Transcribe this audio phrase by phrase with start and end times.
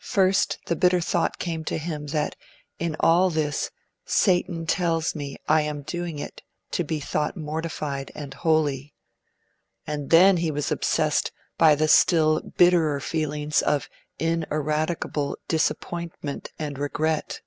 [0.00, 2.36] First the bitter thought came to him that
[2.78, 3.70] 'in all this
[4.06, 8.94] Satan tells me I am doing it to be thought mortified and holy';
[9.86, 17.42] and then he was obsessed by the still bitterer feelings of ineradicable disappointment and regret.